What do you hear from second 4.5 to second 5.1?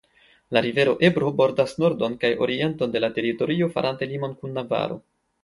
Navaro.